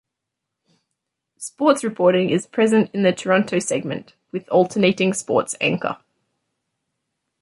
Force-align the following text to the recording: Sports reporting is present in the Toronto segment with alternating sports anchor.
Sports 1.37 1.83
reporting 1.83 2.31
is 2.31 2.47
present 2.47 2.89
in 2.91 3.03
the 3.03 3.11
Toronto 3.13 3.59
segment 3.59 4.15
with 4.31 4.49
alternating 4.49 5.13
sports 5.13 5.55
anchor. 5.61 5.99